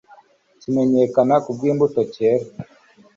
kimenyekana 0.61 1.33
ku 1.43 1.49
bw'imbuto 1.55 2.01
cyera 2.13 2.45